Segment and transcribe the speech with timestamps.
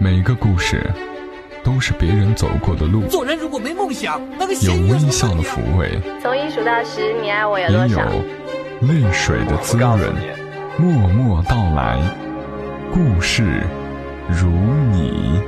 [0.00, 0.88] 每个故事
[1.64, 8.04] 都是别人走过的路，做人如果没梦想，那个有微笑的抚慰，从一数到十，你爱我有也有多少？
[8.82, 9.98] 泪水的滋润。
[10.78, 12.00] 默默到来，
[12.92, 13.64] 故事
[14.28, 14.46] 如
[14.92, 15.42] 你。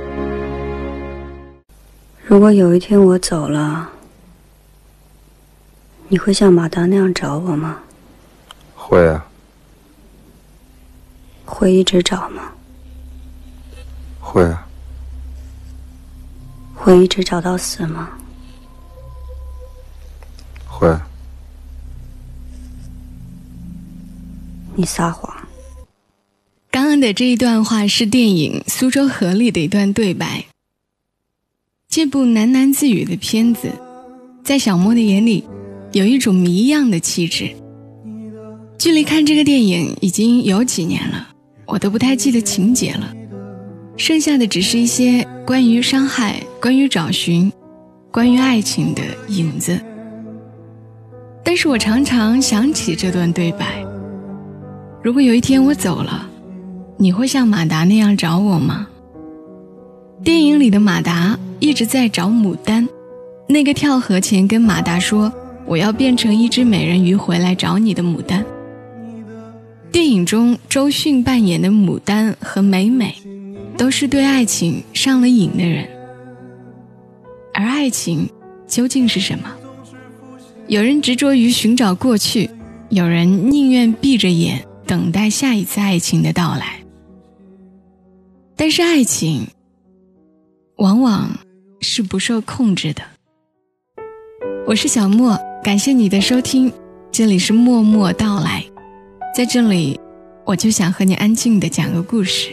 [2.25, 3.89] 如果有一天我走了，
[6.09, 7.79] 你会像马达那样找我吗？
[8.75, 9.25] 会啊，
[11.45, 12.51] 会一直找吗？
[14.31, 14.65] 会啊，
[16.73, 18.09] 会一直找到死吗？
[20.65, 21.05] 会啊。
[24.73, 25.35] 你撒谎。
[26.71, 30.45] 刚刚的这一段话是电影《苏州河》里的一段对白。
[31.89, 33.69] 这部喃喃自语的片子，
[34.45, 35.45] 在小莫的眼里，
[35.91, 37.53] 有一种谜一样的气质。
[38.77, 41.27] 距离看这个电影已经有几年了，
[41.65, 43.13] 我都不太记得情节了，
[44.01, 47.53] 剩下的只是一些关于伤害、关于找寻、
[48.09, 49.79] 关于爱情的影子。
[51.43, 53.85] 但是我常常想起这段对白。
[55.03, 56.27] 如果有一天我走了，
[56.97, 58.87] 你会像马达那样找我吗？
[60.23, 62.89] 电影里的马达一直在找牡丹，
[63.47, 65.31] 那个跳河前跟马达说
[65.67, 68.43] “我要变成一只美人鱼回来找你的牡丹”。
[69.93, 73.13] 电影中周迅扮演的牡丹和美美，
[73.81, 75.89] 都是对爱情上了瘾的人。
[77.51, 78.29] 而爱情
[78.67, 79.51] 究竟是什么？
[80.67, 82.47] 有人执着于寻找过去，
[82.89, 84.63] 有人宁愿闭着眼。
[84.85, 86.83] 等待下一次爱情的到来，
[88.55, 89.47] 但是爱情
[90.75, 91.39] 往往
[91.79, 93.01] 是不受控制的。
[94.67, 96.71] 我是小莫，感谢你的收听，
[97.11, 98.63] 这里是默默到来，
[99.33, 99.99] 在这里
[100.45, 102.51] 我就想和你安静的讲个故事。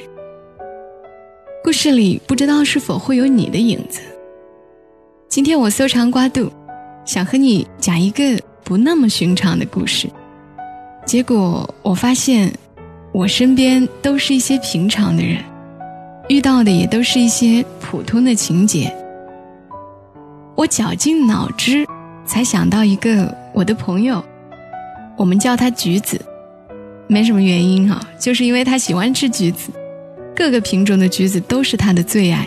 [1.81, 4.01] 这里不知道是否会有你的影子。
[5.29, 6.51] 今天我搜肠刮肚，
[7.05, 10.11] 想和你讲一个不那么寻常的故事。
[11.07, 12.53] 结果我发现，
[13.13, 15.39] 我身边都是一些平常的人，
[16.29, 18.93] 遇到的也都是一些普通的情节。
[20.57, 21.87] 我绞尽脑汁，
[22.27, 24.21] 才想到一个我的朋友，
[25.17, 26.21] 我们叫他橘子，
[27.07, 29.71] 没什么原因哈，就是因为他喜欢吃橘子，
[30.39, 32.47] 各个品种的橘子都是他的最爱。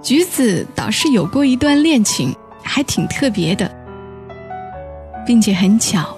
[0.00, 3.70] 橘子倒是有过一段恋情，还挺特别的，
[5.26, 6.16] 并且很巧。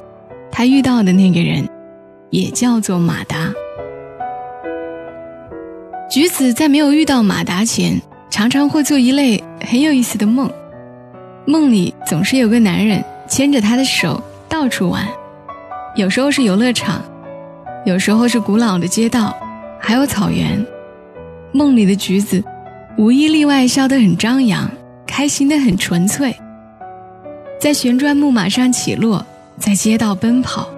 [0.52, 1.68] 他遇到的那个人，
[2.30, 3.52] 也叫做马达。
[6.08, 8.00] 橘子在没有遇到马达前，
[8.30, 10.48] 常常会做一类很有意思的梦，
[11.46, 15.04] 梦里总是有个男人牵着她的手到处玩，
[15.96, 17.02] 有时候是游乐场，
[17.84, 19.36] 有时候是古老的街道，
[19.86, 20.66] 还有草原。
[21.52, 22.42] 梦里的橘子，
[22.98, 24.68] 无一例外笑得很张扬，
[25.06, 26.34] 开心得很纯粹，
[27.60, 29.24] 在旋转木马上起落。
[29.58, 30.68] 在街道奔跑，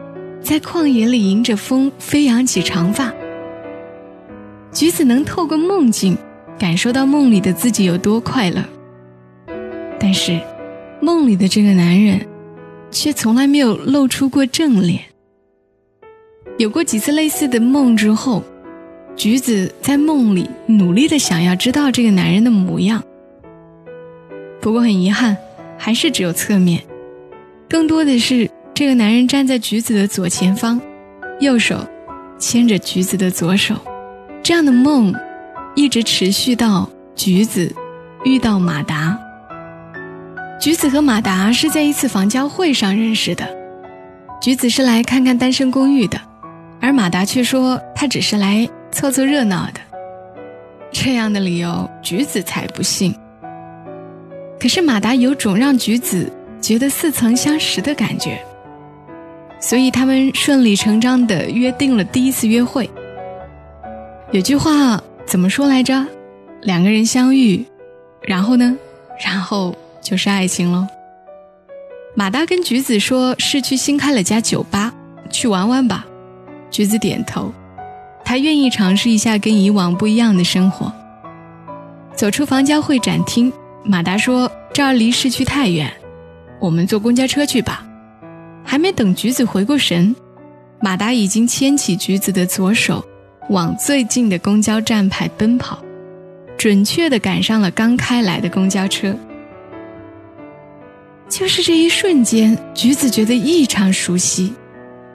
[0.42, 3.10] 在旷野里迎着风飞扬起长发。
[4.72, 6.16] 橘子能透过梦境
[6.58, 8.62] 感受到梦里的自己有多快乐，
[9.98, 10.38] 但是
[11.00, 12.20] 梦里的这个男人
[12.90, 15.00] 却从来没有露出过正脸。
[16.58, 18.44] 有过几次类似的梦之后，
[19.18, 23.02] 橘子在梦里努力的想要知道这个男人的模样，
[24.60, 25.36] 不过很遗憾，
[25.76, 26.82] 还是只有侧面，
[27.68, 28.48] 更多的是。
[28.74, 30.80] 这个男人站在橘子的左前方，
[31.40, 31.84] 右手
[32.38, 33.74] 牵着橘子的左手，
[34.40, 35.12] 这样的梦
[35.74, 37.74] 一直持续到橘子
[38.22, 39.18] 遇到马达。
[40.60, 43.48] 橘子和马达是在一次房交会上认识的，
[44.40, 46.20] 橘子是来看看单身公寓的，
[46.80, 49.80] 而马达却说他只是来凑凑热闹的。
[50.90, 53.14] 这样的理由，橘子才不信。
[54.58, 58.40] 可是马达有种让橘子觉得似曾相识的感觉。
[59.60, 62.88] 所以他们顺理成章的约定了第一次约会。
[64.30, 66.06] 有句话怎么说来着？
[66.62, 67.64] 两个人相遇，
[68.22, 68.76] 然后呢？
[69.24, 70.86] 然后就是爱情喽。
[72.14, 74.92] 马达跟橘子说：“市区新开了家酒吧，
[75.30, 76.06] 去玩玩吧。”
[76.70, 77.52] 橘子点头，
[78.28, 80.92] 他愿意尝试一下跟以往不一样的生活。
[82.14, 83.50] 走出房交会展厅，
[83.82, 85.90] 马达说：“这儿离市区太远，
[86.60, 87.86] 我们坐公交车去吧。”
[88.62, 90.14] 还没等橘子回过神，
[90.78, 93.02] 马达已经牵起橘子的左手，
[93.48, 95.78] 往最近的公交站牌奔跑，
[96.58, 99.16] 准确地赶上了刚开来的公交车。
[101.30, 104.52] 就是这一瞬间，橘子觉得异常熟悉，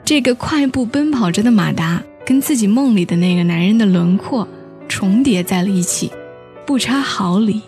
[0.04, 4.46] 这个快步奔跑着的马达，跟自己梦里的那个男人的轮廓
[4.88, 6.10] 重叠在了一起，
[6.66, 7.60] 不差毫厘。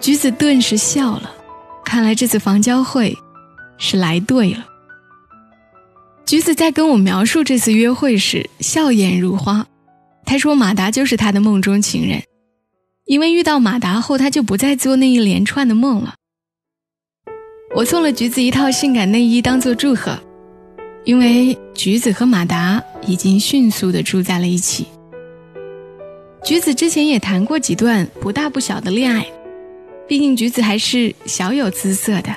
[0.00, 1.30] 橘子顿时笑了，
[1.84, 3.16] 看来这次房交会
[3.78, 4.66] 是来对了。
[6.24, 9.66] 橘子在跟我描述这次约会时，笑颜如花。
[10.24, 12.22] 他说：“马达就是他的梦中情人，
[13.04, 16.14] 因为遇到马达后，他就不再做那一连串的梦了。”
[17.74, 20.18] 我送了橘子一套性感内衣当做祝贺，
[21.04, 24.86] 因为橘子和马达已经迅速的住在了一起。
[26.44, 29.26] 橘子之前也谈过几段不大不小的恋爱，
[30.08, 32.34] 毕竟橘子还是小有姿色的，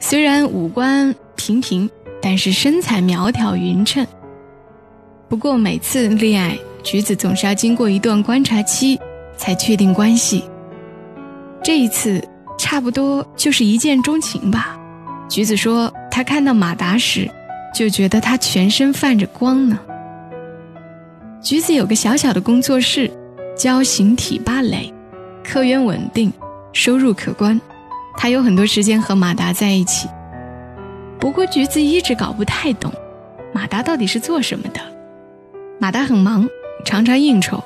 [0.00, 1.88] 虽然五官平平，
[2.20, 4.06] 但是身材苗条匀称。
[5.28, 8.98] 不过每次恋爱，橘子总是要经过一段观察期
[9.36, 10.44] 才确定关系。
[11.62, 12.22] 这一次。
[12.58, 14.80] 差不多就是一见钟情吧。
[15.28, 17.30] 橘子说，他看到马达时，
[17.76, 19.78] 就觉得他全身泛着光呢。
[21.42, 23.10] 橘子有个小小的工作室，
[23.54, 24.90] 教形体芭蕾，
[25.44, 26.32] 客源稳定，
[26.72, 27.60] 收入可观。
[28.16, 30.08] 他有很多时间和马达在一起。
[31.20, 32.90] 不过橘子一直搞不太懂，
[33.52, 34.80] 马达到底是做什么的。
[35.78, 36.48] 马达很忙，
[36.82, 37.62] 常常应酬，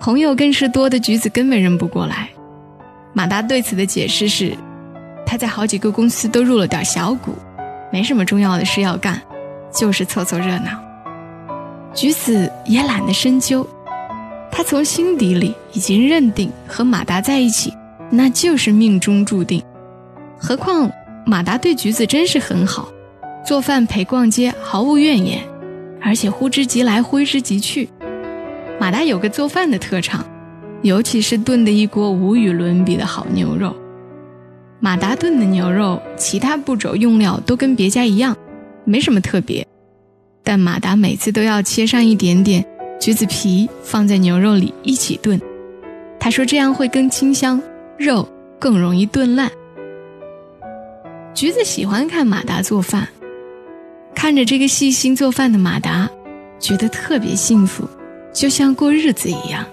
[0.00, 2.30] 朋友更是多的橘子根本认不过来。
[3.12, 4.56] 马达对此的解释是，
[5.26, 7.34] 他在好几个公司都入了点小股，
[7.96, 9.18] 没什么重要的事要干，
[9.72, 10.78] 就是凑凑热闹。
[11.94, 13.66] 橘子也懒得深究，
[14.52, 17.72] 他从心底里已经认定和马达在一起，
[18.10, 19.62] 那就是命中注定。
[20.36, 20.90] 何况
[21.24, 22.90] 马达对橘子真是很好，
[23.42, 25.40] 做饭陪逛街毫无怨言，
[26.02, 27.88] 而且呼之即来挥之即去。
[28.78, 30.22] 马达有个做饭的特长。
[30.82, 33.74] 尤其是炖的一锅无与伦比的好牛肉，
[34.78, 38.36] 马达炖的牛肉，其他步骤用料都跟别家一样，
[38.84, 39.66] 没什么特别。
[40.44, 42.64] 但马达每次都要切上一点点
[43.00, 45.40] 橘子皮放在牛肉里一起炖，
[46.20, 47.60] 他说这样会更清香，
[47.98, 48.28] 肉
[48.58, 49.50] 更容易炖烂。
[51.34, 53.08] 橘子喜欢看马达做饭，
[54.14, 56.08] 看着这个细心做饭的马达，
[56.60, 57.88] 觉得特别幸福，
[58.32, 59.64] 就像过日子一样。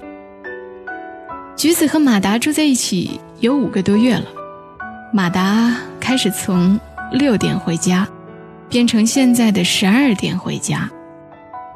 [1.56, 4.26] 橘子和马达住在一起有五个多月了，
[5.16, 6.80] 马达开始从
[7.12, 8.08] 六点回家，
[8.68, 10.90] 变成现在的十二点回家，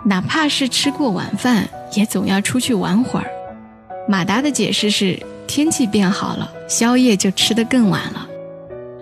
[0.03, 3.27] 哪怕是吃过晚饭，也总要出去玩会儿。
[4.09, 8.27] 马达的解释是天气变好了，宵夜就吃得更晚了，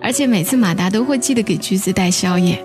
[0.02, 2.62] 而且每次马达都会记得给橘子带宵夜。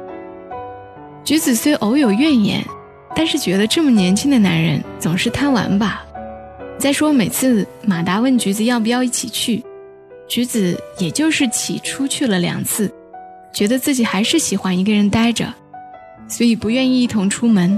[1.23, 2.61] 橘子虽偶有怨言，
[3.15, 6.03] 但是觉得这么年轻的男人总是贪玩吧。
[6.77, 9.63] 再说，每次马达问橘子要不要一起去，
[10.31, 12.89] 橘子也就是起出去了两次，
[13.51, 15.53] 觉得自己还是喜欢一个人待着，
[16.29, 17.77] 所以不愿意一同出门，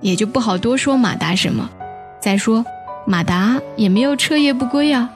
[0.00, 1.70] 也就不好多说马达什么。
[2.20, 2.66] 再说，
[3.06, 5.08] 马达也没有彻夜不归啊。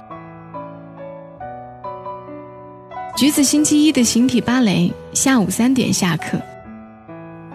[3.16, 6.40] 橘子星期一的形体芭蕾下午三点下课，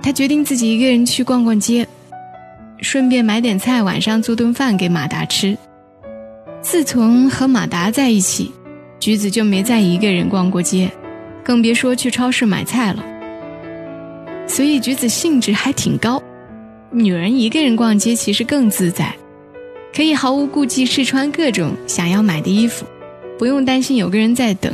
[0.04, 1.88] 他决定自己一个人去逛逛街，
[2.82, 5.58] 顺便买点菜，晚上做顿饭给马达吃。
[6.62, 8.52] 自从和马达在一起，
[9.02, 10.90] 橘子就没再一个人逛过街，
[11.44, 13.04] 更别说去超市买菜了。
[14.48, 16.22] 所以橘子兴致还挺高。
[16.92, 19.16] 女人一个人逛街其实更自在，
[19.92, 22.86] 可以毫无顾忌试穿各种想要买的衣服，
[23.40, 24.72] 不用担心有个人在等。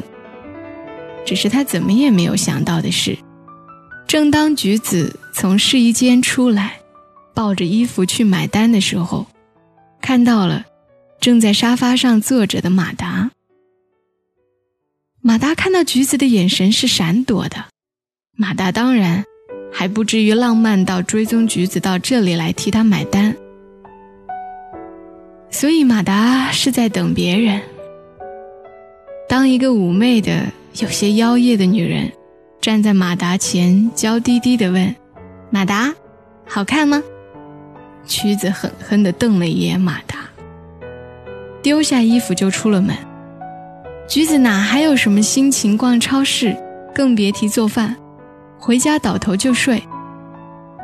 [1.26, 3.18] 只是她怎么也没有想到的是，
[4.08, 6.80] 正当橘子从试衣间出来，
[7.34, 9.26] 抱着衣服去买单的时候，
[10.02, 10.66] 看到了。
[11.20, 13.32] 正在沙发上坐着的马达，
[15.28, 17.66] 马达看到橘子的眼神是闪躲的。
[18.38, 19.26] 马达当然
[19.74, 23.36] 还不至于浪漫到追踪橘子到这里来替他买单，
[25.50, 27.62] 所以马达是在等别人。
[29.28, 30.46] 当一个妩媚的、
[30.80, 32.10] 有些妖艳的女人
[32.62, 34.96] 站在马达前，娇滴滴地问
[35.52, 35.94] ：“马达，
[36.48, 37.04] 好看吗？”
[38.08, 40.20] 橘子狠狠地瞪了一眼马达。
[41.62, 42.96] 丢下衣服就出了门，
[44.08, 46.56] 橘子哪还有什么心情逛超市，
[46.96, 47.94] 更别提做饭。
[48.58, 49.84] 回家倒头就睡，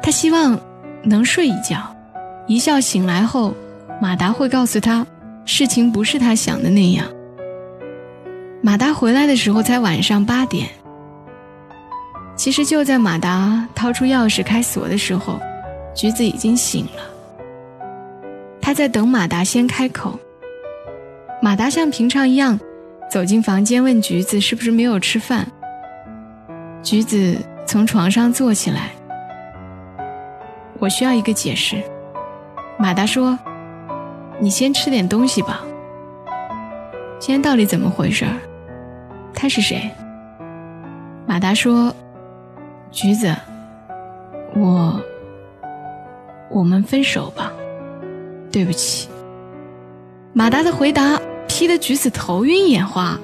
[0.02, 0.60] 他希望
[1.04, 1.78] 能睡一觉，
[2.48, 3.54] 一觉醒来后，
[4.02, 5.08] 马达会告诉他，
[5.46, 7.06] 事情不是他想的那样。
[8.62, 10.68] 马达回来的时候才晚上八点。
[12.36, 15.40] 其实就在马达掏出钥匙开锁的时候，
[15.96, 17.02] 橘子已经醒了。
[18.62, 20.20] 他在等马达先开口。
[21.42, 22.60] 马达像平常一样
[23.14, 25.46] 走进房间，问橘子是不是没有吃饭。
[26.82, 28.90] 橘子从床上坐起来，
[30.80, 31.78] 我需要一个解释。
[32.76, 33.38] 马达说
[34.42, 35.62] ：“你先吃点东西吧。
[37.20, 38.26] 今天到底怎么回事？
[39.32, 39.92] 他是谁？
[41.28, 41.96] 马达说
[42.90, 43.32] ：“橘子，
[44.56, 45.00] 我，
[46.50, 47.54] 我们分手吧。
[48.52, 49.08] 对不起。”
[50.34, 53.20] 马达的回答劈得橘子头晕眼花，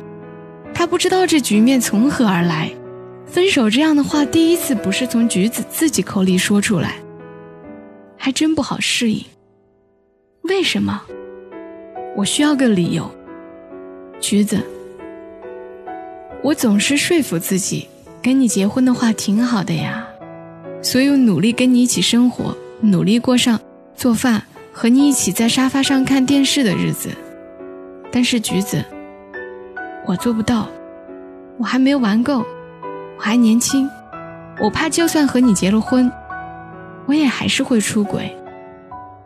[0.74, 2.72] 他不知道这局面从何而来。
[3.26, 6.96] 分手这样的话，第一次不是从橘子自己口里说出来，
[8.18, 9.24] 还真不好适应。
[10.44, 11.02] 为什么？
[12.16, 13.10] 我需要个理由。
[14.20, 14.60] 橘子，
[16.44, 17.88] 我总是说服自己，
[18.22, 20.06] 跟你结婚的话挺好的呀，
[20.82, 23.60] 所以我努力跟你一起生活，努力过上
[23.96, 27.10] 做饭和你一起在沙发上看电视的日子。
[28.12, 28.84] 但是橘子，
[30.06, 30.68] 我做不到，
[31.58, 32.44] 我还没玩够。
[33.18, 33.89] 我还年轻，
[34.62, 36.10] 我怕就算和你结了婚，
[37.06, 38.34] 我也还是会出轨。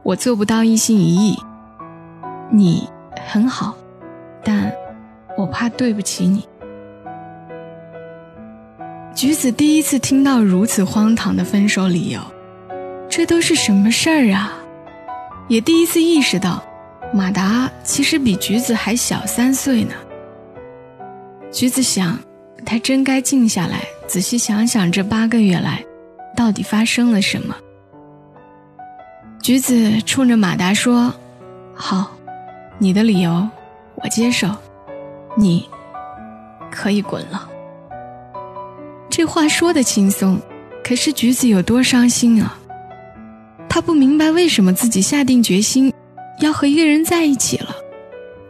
[0.01, 1.37] 我做不到一心一意。
[2.49, 2.89] 你
[3.27, 3.75] 很好，
[4.43, 4.73] 但
[5.37, 6.47] 我怕对不起你。
[9.13, 12.19] 橘子第一次听到如此荒唐的分手理由，
[13.07, 14.53] 这都是什么事儿啊？
[15.47, 16.63] 也第一次意识到，
[17.13, 19.93] 马达其实比橘子还小三岁呢。
[21.51, 22.19] 橘子想。
[22.65, 25.83] 他真该静下来，仔细想想这八个月来，
[26.33, 27.53] 到底发生了什么。
[29.41, 31.13] 橘子冲着马达说
[31.75, 32.15] ：“好，
[32.77, 33.45] 你的理由
[33.95, 34.47] 我接受，
[35.35, 35.67] 你
[36.71, 37.49] 可以滚了。”
[39.11, 40.39] 这话说的轻松，
[40.85, 42.57] 可是橘子有多伤心啊！
[43.67, 45.93] 他不明白为什么自己下定决心
[46.39, 47.75] 要和一个人在一起了，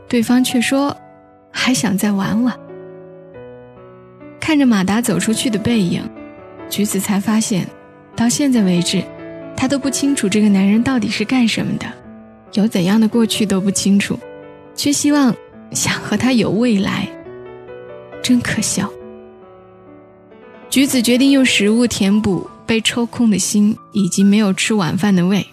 [0.07, 0.95] 对方却说
[1.51, 2.57] 还想再玩玩。
[4.39, 6.01] 看着马达走出去的背影，
[6.69, 7.67] 橘子才发现，
[8.15, 9.03] 到现在为止，
[9.55, 11.85] 他都不清楚这个男人到底是干什么的，
[12.53, 14.17] 有怎样的过去都不清楚，
[14.75, 15.33] 却希望
[15.71, 17.07] 想和他有未来，
[18.21, 18.91] 真可笑。
[20.69, 25.45] 橘子决定用食物填补被抽空的心以及没有吃晚饭的胃。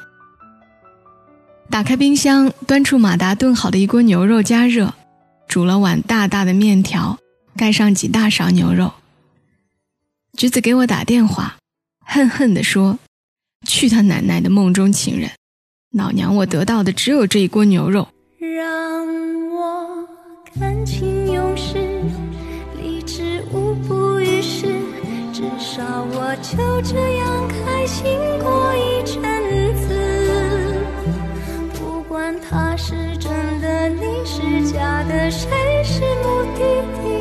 [1.71, 4.93] 打开冰箱，端出马达炖好的一锅牛肉加热，
[5.47, 7.19] 煮了碗大大的面条。
[7.57, 8.93] 盖上几大勺牛肉。
[10.37, 11.57] 橘子给我打电话，
[12.07, 12.99] 恨恨地说
[13.67, 15.31] ：“去他奶奶的梦中情人！
[15.93, 18.09] 老娘我得到的只有这一锅牛肉。”
[18.39, 19.07] 让
[19.51, 20.09] 我
[20.59, 22.03] 感情用事，
[22.81, 24.67] 理智无补于事，
[25.33, 29.23] 至少我就这样开心过一阵
[34.73, 36.61] 下的，谁是目的
[37.03, 37.20] 地？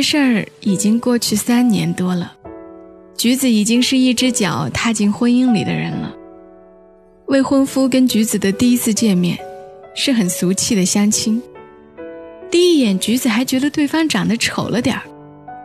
[0.00, 2.32] 这事儿已经过去三年多了，
[3.18, 6.10] 橘子已经是一只脚踏进婚姻里的人了。
[7.26, 9.38] 未婚夫跟橘子的第一次见面，
[9.94, 11.42] 是很俗气的相亲。
[12.50, 15.02] 第一眼，橘子还觉得对方长得丑了点儿，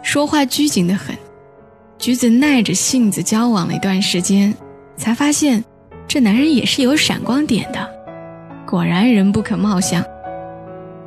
[0.04, 1.16] 说话拘谨的很。
[1.98, 4.54] 橘子耐着性子交往了一段时间，
[4.98, 5.64] 才发现
[6.10, 7.90] 这男人也是有闪光点的。
[8.68, 10.04] 果然人不可貌相，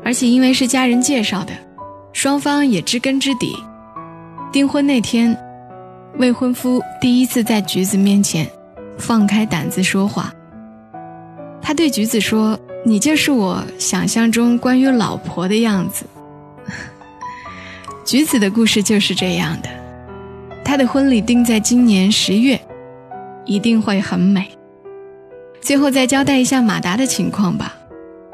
[0.02, 1.52] 而且因为是家人介绍的，
[2.18, 3.56] 双方也知根知底。
[4.50, 5.38] 订婚那天，
[6.16, 8.44] 未婚夫第一次在橘子面前
[8.98, 10.34] 放开胆子说话。
[11.62, 16.04] 他对橘子说：“你就是我想象中关于老婆的样子。
[18.04, 19.68] ”橘子的故事就是这样的，
[20.64, 22.60] 他的婚礼定在今年十月，
[23.44, 24.50] 一定会很美。
[25.60, 27.76] 最后再交代一下马达的情况吧。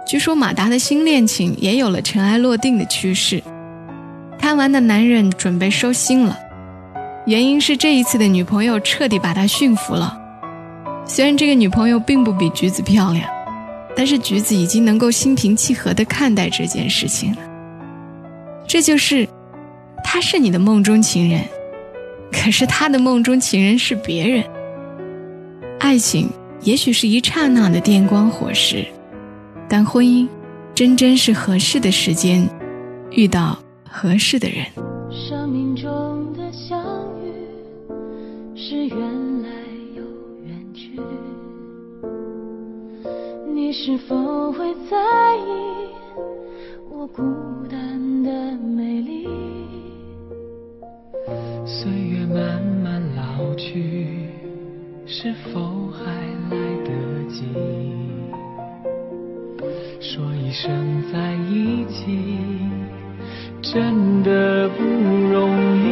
[0.06, 3.42] 据说马达的新恋情也有了尘埃落定的趋势，
[4.44, 6.38] 贪玩的男人准备收心了。
[7.24, 10.20] 原因是这一次的女朋友彻底把他驯服了。
[11.06, 13.26] 虽然这个女朋友并不比橘子漂亮，
[13.96, 17.38] 但是橘子已经能够心平气和地看待这件事情了。
[18.66, 19.26] 这就是，
[20.04, 21.40] 他是你的梦中情人，
[22.30, 24.44] 可是他的梦中情人是别人。
[25.80, 26.28] 爱情。
[26.60, 28.84] 也许是一刹那的电光火石，
[29.68, 30.28] 但婚姻，
[30.74, 32.46] 真真是合适的时间，
[33.10, 33.58] 遇到
[33.96, 34.66] 合适的人，
[35.08, 36.76] 生命中的相
[37.22, 37.30] 遇，
[38.56, 38.98] 是缘
[39.40, 39.48] 来
[39.94, 40.02] 又
[40.44, 41.00] 缘去。
[43.54, 44.96] 你是否会在
[45.36, 45.48] 意
[46.90, 47.22] 我孤
[47.70, 49.28] 单的美丽？
[51.64, 54.28] 岁月慢慢老去，
[55.06, 56.04] 是否还
[56.50, 56.90] 来得
[57.30, 57.44] 及？
[60.00, 61.36] 说一声再
[61.88, 62.53] 见。
[63.74, 65.50] 真的不容
[65.82, 65.88] 易。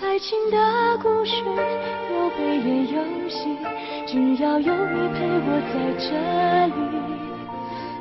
[0.00, 0.56] 爱情的
[1.02, 1.32] 故事
[2.10, 2.96] 有悲也有
[3.28, 3.36] 喜，
[4.06, 6.08] 只要有你陪我在这
[6.68, 6.72] 里。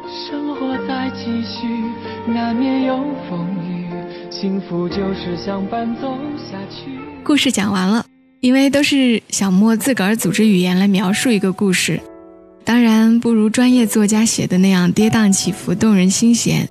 [0.10, 1.68] 生活在继续，
[2.32, 2.96] 难免有
[3.30, 3.90] 风雨，
[4.30, 6.98] 幸福就是相伴走下去。
[7.26, 8.06] 故事讲完了，
[8.40, 12.00] 因为都是小莫自个儿组织语言来描述一个故事，
[12.64, 16.68] 当然不如专业作家写的那样跌宕起伏、动人心弦，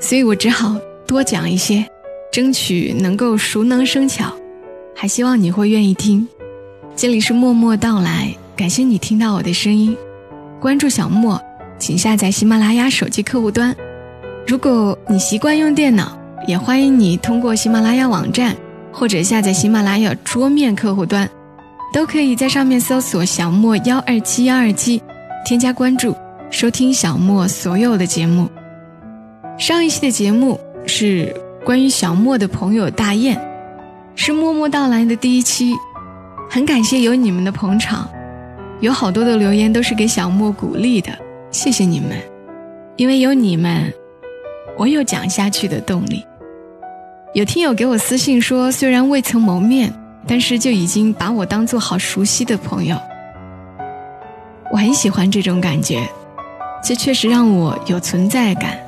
[0.00, 0.76] 所以我只好
[1.06, 1.84] 多讲一些，
[2.32, 4.32] 争取能够熟能生巧，
[4.94, 6.26] 还希望你会愿意听。
[6.94, 9.96] 这里是默默到来，感谢你听到我的声音，
[10.60, 11.40] 关注小莫。
[11.78, 13.76] 请下载喜马拉雅手机客户端。
[14.46, 16.16] 如果你习惯用电脑，
[16.46, 18.56] 也欢迎你通过喜马拉雅网站
[18.90, 21.28] 或者下载喜马拉雅桌面客户端，
[21.96, 25.02] 都可以在上面搜索“小莫幺二七幺二七”，
[25.46, 26.14] 添加关注，
[26.50, 28.50] 收听小莫所有的节目。
[29.56, 31.34] 上一期的节目是
[31.64, 33.40] 关于小莫的朋友大雁，
[34.14, 35.74] 是默默到来的第一期，
[36.50, 38.06] 很感谢有你们的捧场，
[38.80, 41.10] 有好多的留言都是给小莫鼓励的。
[41.50, 42.10] 谢谢你们，
[42.96, 43.90] 因为有你们，
[44.76, 46.22] 我有讲下去的动力。
[47.32, 49.90] 有听友给我私信说，虽然未曾谋面，
[50.26, 52.96] 但是就已经把我当做好熟悉的朋友。
[54.72, 56.08] 我很喜欢这种感觉，
[56.82, 58.78] 这确实让我有存在感。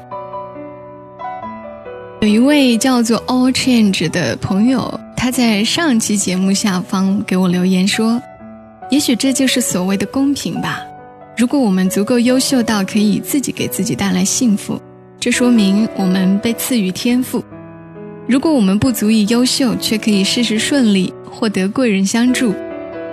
[2.21, 8.21] 有一位叫做 All Change 的朋友，他在上期节目下方给我留言说
[8.91, 10.83] ：“也许这就是所谓的公平吧。”
[11.39, 14.83] 如果我们足够优秀到可以自己给自己带来幸福，
[15.21, 17.41] 这说明我们被赐予天赋；
[18.27, 22.55] 如果我们不足以优秀，却可以事事顺利，获得贵人相助，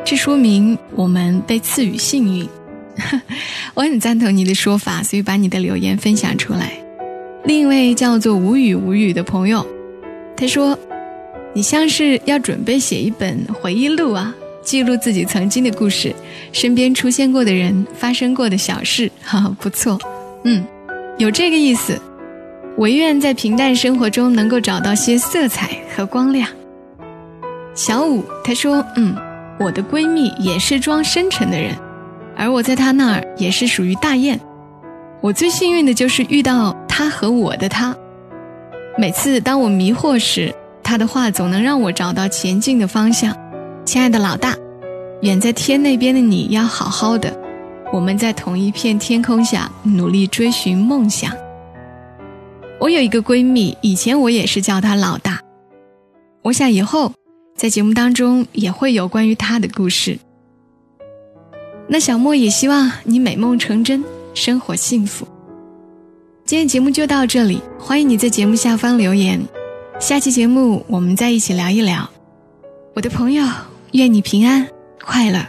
[0.04, 2.47] 这说明我们被赐予幸运。
[3.75, 6.71] 我很赞同你的说法，所以把你的留言分享出来。
[7.43, 9.65] 另一位叫做无语无语的朋友，
[10.36, 10.78] 他说
[11.54, 16.12] ：“你像是要准备写一本回忆录啊。”记录自己曾经的故事，
[16.51, 19.99] 身边出现过的人，发生过的小事， 哈，不错，
[20.43, 20.65] 嗯，
[21.19, 22.01] 有这个意思。
[22.78, 26.49] 唯愿在平淡生活中能够找到些色彩和光亮。
[27.76, 29.14] 小五他说：“嗯，
[29.60, 31.76] 我的闺蜜也是装深沉的人，
[32.36, 34.40] 而我在她那儿也是属于大雁。
[35.20, 37.94] 我最幸运的就是遇到她和我的她。
[38.98, 43.36] 每次当我迷惑时，她的话总能让我找到前进的方向。”
[43.84, 44.56] 亲爱的老大，
[45.22, 47.32] 远在天那边的你要好好的。
[47.92, 51.32] 我们在同一片天空下努力追寻梦想。
[52.80, 55.40] 我有一个闺蜜，以前我也是叫她老大。
[56.42, 57.12] 我想以后
[57.56, 60.20] 在节目当中也会有关于他的故事。
[61.88, 65.26] 那小莫也希望你美梦成真，生活幸福。
[66.44, 69.41] 今天节目就到这里，欢迎你在节目下方留言。
[70.00, 72.10] 下期节目我们再一起聊一聊，
[72.94, 73.46] 我的朋友。
[73.91, 74.68] 愿你平安
[75.02, 75.39] 快乐，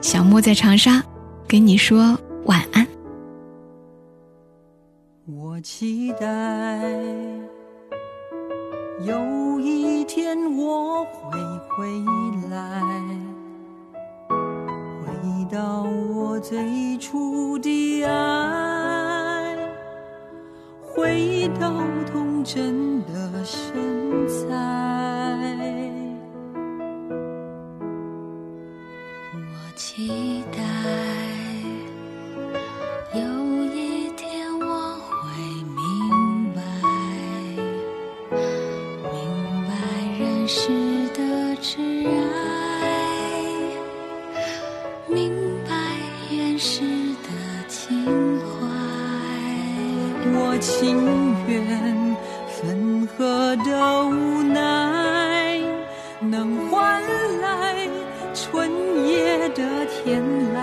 [0.00, 1.04] 小莫在长沙，
[1.46, 2.86] 跟你说晚安。
[5.26, 6.80] 我期待
[9.02, 11.38] 有一天我会
[11.70, 11.88] 回
[12.50, 12.82] 来，
[14.28, 15.84] 回到
[16.14, 19.56] 我最初的爱，
[20.82, 21.72] 回到
[22.12, 25.19] 童真的身材。
[53.20, 55.60] 何的无奈，
[56.20, 57.02] 能换
[57.42, 57.86] 来
[58.32, 58.70] 春
[59.06, 60.56] 夜的天籁。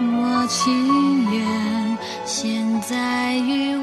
[0.00, 3.76] 我情愿现在与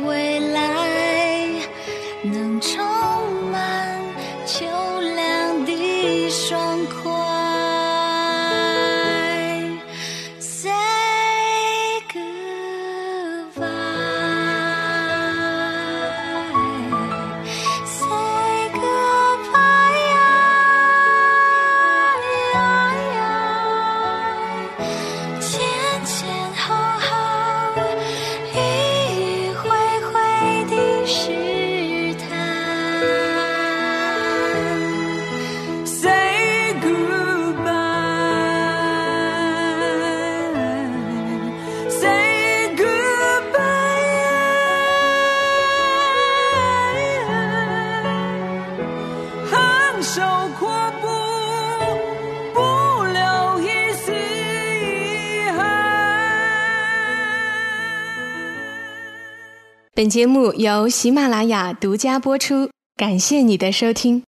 [60.06, 64.22] 本节目由喜马拉雅独家播出，感谢你的收听。